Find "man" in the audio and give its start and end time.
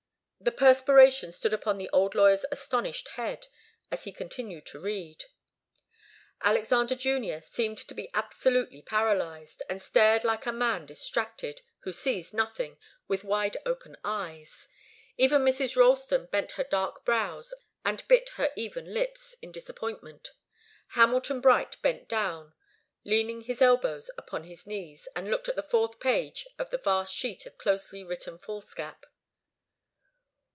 10.51-10.87